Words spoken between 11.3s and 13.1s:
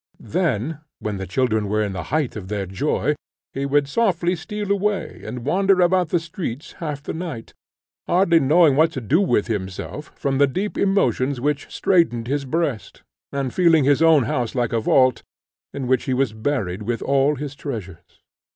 which straitened his breast,